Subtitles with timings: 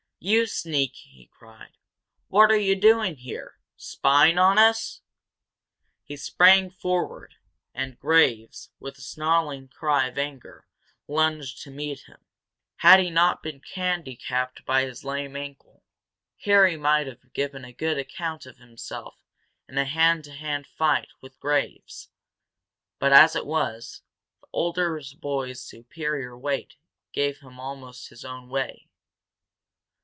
[0.23, 1.77] "You sneak!" he cried.
[2.27, 5.01] "What are you doing here spying on us?"
[6.03, 7.37] He sprang forward,
[7.73, 10.67] and Graves, with a snarling cry of anger,
[11.07, 12.23] lunged to meet him.
[12.75, 15.81] Had he not been handicapped by his lame ankle,
[16.43, 19.15] Harry might have given a good account of himself
[19.67, 22.09] in a hand to hand fight with Graves,
[22.99, 24.03] but, as it was,
[24.39, 26.75] the older boy's superior weight
[27.11, 28.87] gave him almost his own way.